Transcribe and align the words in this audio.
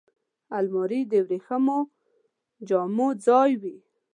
الماري 0.57 1.01
د 1.11 1.13
وریښمو 1.25 1.79
جامو 2.67 3.07
ځای 3.25 3.51
وي 3.61 3.77